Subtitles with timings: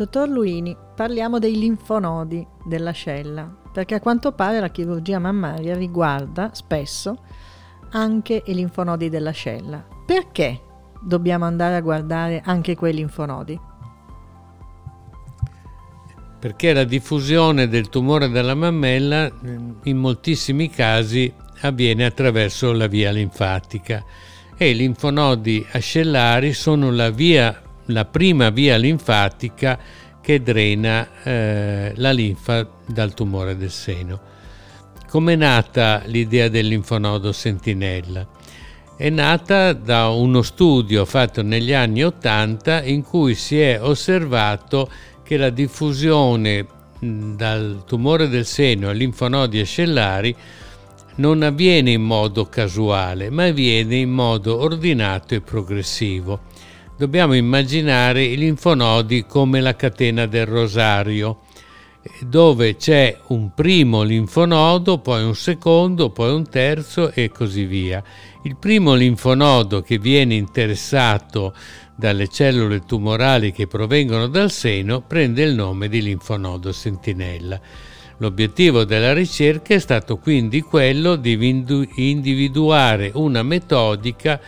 [0.00, 7.18] Dottor Luini, parliamo dei linfonodi dell'ascella, perché a quanto pare la chirurgia mammaria riguarda spesso
[7.90, 9.86] anche i linfonodi dell'ascella.
[10.06, 10.58] Perché
[11.02, 13.60] dobbiamo andare a guardare anche quei linfonodi?
[16.38, 19.30] Perché la diffusione del tumore della mammella
[19.82, 21.30] in moltissimi casi
[21.60, 24.02] avviene attraverso la via linfatica
[24.56, 29.78] e i linfonodi ascellari sono la, via, la prima via linfatica
[30.20, 34.20] che drena eh, la linfa dal tumore del seno.
[35.08, 38.26] Come è nata l'idea del linfonodo sentinella?
[38.96, 44.90] È nata da uno studio fatto negli anni Ottanta in cui si è osservato
[45.24, 46.66] che la diffusione
[47.00, 50.36] dal tumore del seno ai linfonodi ascellari
[51.16, 56.40] non avviene in modo casuale, ma avviene in modo ordinato e progressivo.
[57.00, 61.38] Dobbiamo immaginare i linfonodi come la catena del rosario,
[62.20, 68.04] dove c'è un primo linfonodo, poi un secondo, poi un terzo e così via.
[68.42, 71.54] Il primo linfonodo che viene interessato
[71.96, 77.58] dalle cellule tumorali che provengono dal seno prende il nome di linfonodo sentinella.
[78.18, 81.32] L'obiettivo della ricerca è stato quindi quello di
[81.94, 84.38] individuare una metodica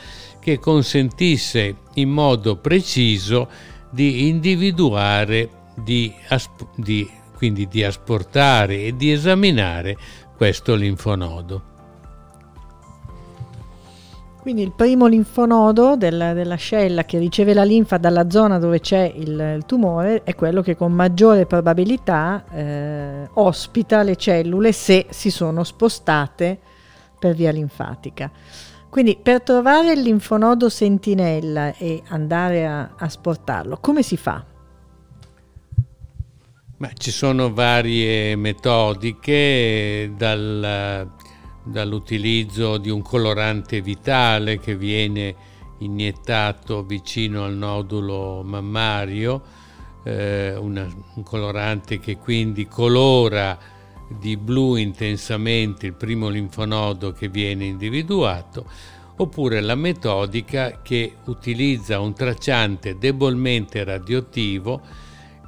[0.42, 3.48] che consentisse in modo preciso
[3.90, 6.12] di individuare, di,
[6.74, 9.96] di, quindi di asportare e di esaminare
[10.36, 11.70] questo linfonodo.
[14.40, 19.54] Quindi il primo linfonodo della, dell'ascella che riceve la linfa dalla zona dove c'è il,
[19.58, 25.62] il tumore è quello che con maggiore probabilità eh, ospita le cellule se si sono
[25.62, 26.58] spostate
[27.20, 28.28] per via linfatica.
[28.92, 34.44] Quindi per trovare il linfonodo sentinella e andare a, a sportarlo, come si fa?
[36.76, 41.08] Ma ci sono varie metodiche, dal
[41.64, 45.34] dall'utilizzo di un colorante vitale che viene
[45.78, 49.40] iniettato vicino al nodulo mammario,
[50.04, 53.58] eh, una, un colorante che quindi colora
[54.18, 58.66] di blu intensamente il primo linfonodo che viene individuato,
[59.16, 64.80] oppure la metodica che utilizza un tracciante debolmente radioattivo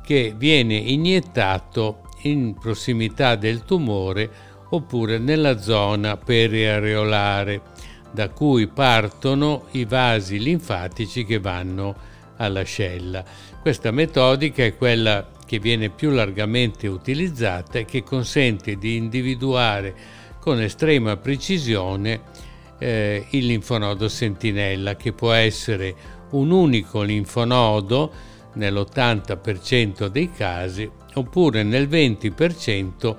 [0.04, 4.30] che viene iniettato in prossimità del tumore
[4.70, 7.62] oppure nella zona periareolare,
[8.12, 13.24] da cui partono i vasi linfatici che vanno all'ascella.
[13.60, 19.94] Questa metodica è quella che viene più largamente utilizzata e che consente di individuare
[20.40, 22.20] con estrema precisione
[22.78, 25.94] eh, il linfonodo sentinella, che può essere
[26.30, 28.12] un unico linfonodo
[28.54, 33.16] nell'80% dei casi oppure nel 20%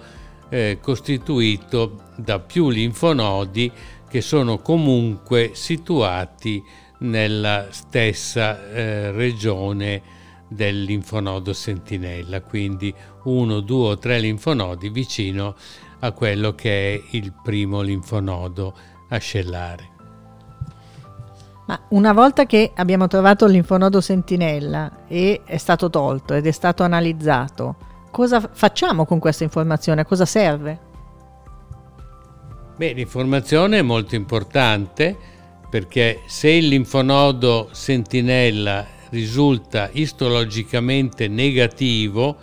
[0.50, 3.72] eh, costituito da più linfonodi
[4.08, 6.64] che sono comunque situati
[7.00, 10.02] nella stessa eh, regione
[10.48, 15.56] del linfonodo sentinella, quindi uno, due o tre linfonodi vicino
[16.00, 18.76] a quello che è il primo linfonodo
[19.10, 19.94] ascellare.
[21.68, 26.52] Ma una volta che abbiamo trovato il linfonodo sentinella e è stato tolto ed è
[26.52, 27.76] stato analizzato,
[28.12, 30.02] cosa facciamo con questa informazione?
[30.02, 30.80] A cosa serve?
[32.78, 35.18] Beh, l'informazione è molto importante
[35.70, 42.38] perché se il linfonodo sentinella risulta istologicamente negativo,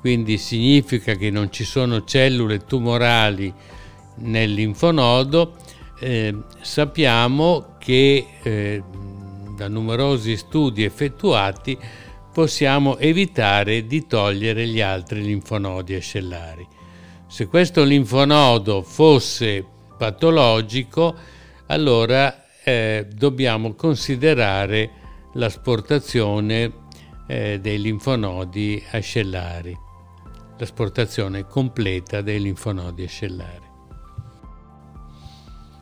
[0.00, 3.52] quindi significa che non ci sono cellule tumorali
[4.16, 5.56] nel linfonodo,
[6.00, 8.82] eh, sappiamo che eh,
[9.56, 11.76] da numerosi studi effettuati
[12.32, 16.66] possiamo evitare di togliere gli altri linfonodi ascellari.
[17.26, 19.64] Se questo linfonodo fosse
[19.98, 21.16] patologico,
[21.66, 24.90] allora eh, dobbiamo considerare
[25.32, 26.72] l'asportazione
[27.26, 29.74] eh, dei linfonodi ascellari,
[30.58, 33.66] l'asportazione completa dei linfonodi ascellari.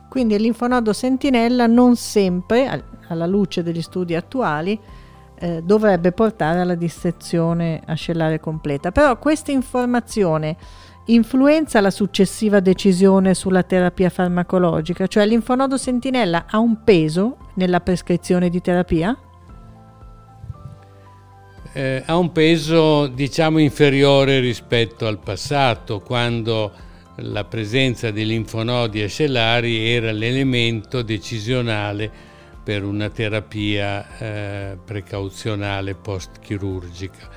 [0.09, 4.79] Quindi il linfonodo sentinella non sempre, alla luce degli studi attuali,
[5.39, 8.93] eh, dovrebbe portare alla dissezione ascellare completa.
[8.93, 10.55] Però questa informazione
[11.07, 18.49] influenza la successiva decisione sulla terapia farmacologica, cioè l'infonodo sentinella ha un peso nella prescrizione
[18.49, 19.17] di terapia?
[21.73, 26.71] Eh, ha un peso diciamo inferiore rispetto al passato, quando
[27.17, 32.09] la presenza di linfonodi ascellari era l'elemento decisionale
[32.63, 37.29] per una terapia eh, precauzionale post-chirurgica.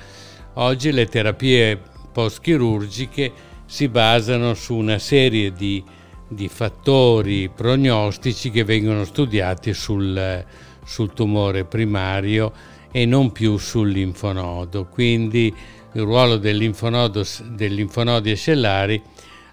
[0.55, 1.79] Oggi le terapie
[2.11, 3.31] post-chirurgiche
[3.71, 5.81] si basano su una serie di,
[6.27, 10.45] di fattori prognostici che vengono studiati sul,
[10.83, 12.51] sul tumore primario
[12.91, 14.87] e non più sul linfonodo.
[14.87, 15.55] Quindi
[15.93, 19.01] il ruolo del linfonodo, dei linfonodi ascellari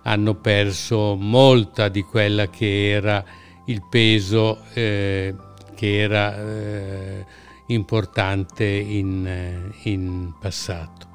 [0.03, 3.25] hanno perso molta di quella che era
[3.67, 5.33] il peso eh,
[5.77, 7.25] che era eh,
[7.67, 11.08] importante in, in passato.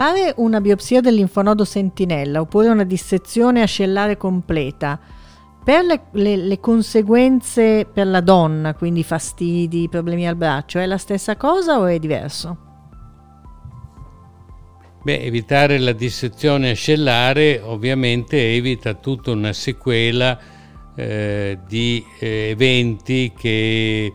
[0.00, 4.98] Fare una biopsia del linfonodo sentinella oppure una dissezione ascellare completa
[5.62, 10.96] per le, le, le, conseguenze per la donna, quindi fastidi, problemi al braccio, è la
[10.96, 12.56] stessa cosa o è diverso?
[15.02, 20.38] Beh, evitare la dissezione ascellare ovviamente evita tutta una sequela
[20.94, 24.14] eh, di eh, eventi che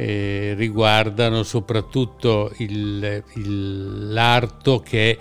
[0.00, 5.18] eh, riguardano soprattutto il, il, l'arto che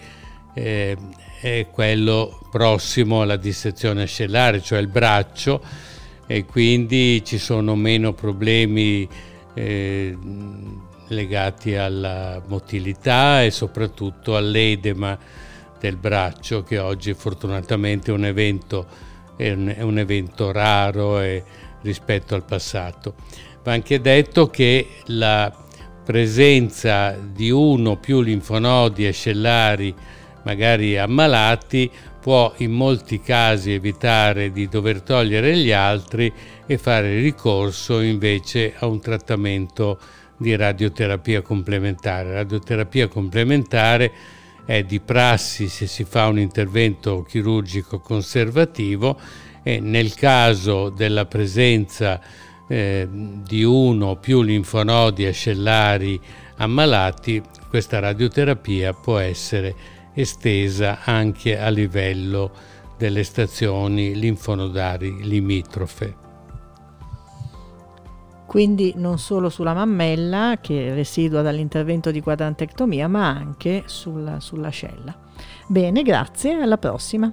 [0.53, 0.97] eh,
[1.41, 5.61] è quello prossimo alla dissezione ascellare, cioè il braccio,
[6.25, 9.05] e quindi ci sono meno problemi
[9.53, 10.17] eh,
[11.07, 15.17] legati alla motilità e soprattutto all'edema
[15.77, 18.87] del braccio, che oggi fortunatamente è un evento,
[19.35, 21.43] è un, è un evento raro e,
[21.81, 23.15] rispetto al passato.
[23.69, 25.55] Va anche detto che la
[26.03, 29.93] presenza di uno o più linfonodi ascellari
[30.41, 31.87] magari ammalati
[32.19, 36.33] può in molti casi evitare di dover togliere gli altri
[36.65, 39.99] e fare ricorso invece a un trattamento
[40.35, 42.33] di radioterapia complementare.
[42.33, 44.11] Radioterapia complementare
[44.65, 49.15] è di prassi se si fa un intervento chirurgico conservativo
[49.61, 56.19] e nel caso della presenza eh, di uno o più linfonodi ascellari
[56.57, 59.75] ammalati, questa radioterapia può essere
[60.13, 62.51] estesa anche a livello
[62.97, 66.27] delle stazioni linfonodari limitrofe.
[68.45, 75.15] Quindi non solo sulla mammella che residua dall'intervento di quadrantectomia, ma anche sulla, sull'ascella.
[75.67, 77.31] Bene, grazie, alla prossima.